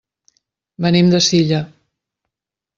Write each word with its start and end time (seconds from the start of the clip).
Venim 0.85 1.13
de 1.15 1.21
Silla. 1.27 1.63